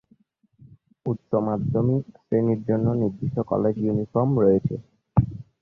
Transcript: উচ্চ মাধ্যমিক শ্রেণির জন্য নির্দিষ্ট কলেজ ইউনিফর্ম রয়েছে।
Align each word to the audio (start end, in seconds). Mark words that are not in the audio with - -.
উচ্চ 1.05 1.29
মাধ্যমিক 1.47 2.03
শ্রেণির 2.17 2.61
জন্য 2.69 2.87
নির্দিষ্ট 3.01 3.37
কলেজ 3.51 3.75
ইউনিফর্ম 3.79 4.31
রয়েছে। 4.39 4.75